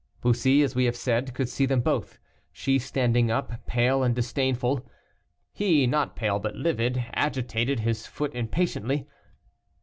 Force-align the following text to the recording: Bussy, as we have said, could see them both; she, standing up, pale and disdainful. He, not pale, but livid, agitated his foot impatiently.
Bussy, 0.19 0.63
as 0.63 0.73
we 0.73 0.85
have 0.85 0.95
said, 0.95 1.31
could 1.35 1.47
see 1.47 1.67
them 1.67 1.81
both; 1.81 2.17
she, 2.51 2.79
standing 2.79 3.29
up, 3.29 3.67
pale 3.67 4.01
and 4.01 4.15
disdainful. 4.15 4.83
He, 5.53 5.85
not 5.85 6.15
pale, 6.15 6.39
but 6.39 6.55
livid, 6.55 7.05
agitated 7.13 7.81
his 7.81 8.07
foot 8.07 8.33
impatiently. 8.33 9.05